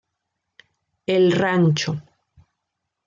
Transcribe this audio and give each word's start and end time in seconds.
El 1.15 1.31
Rancho. 1.31 1.93